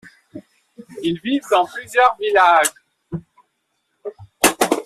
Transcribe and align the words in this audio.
Ils 1.03 1.19
vivent 1.19 1.43
dans 1.51 1.67
plusieurs 1.67 2.17
villages. 2.17 2.73